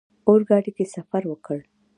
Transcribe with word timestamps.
اورګاډي 0.27 0.71
کې 0.77 0.85
سفر 0.95 1.23
وکړ. 1.27 1.59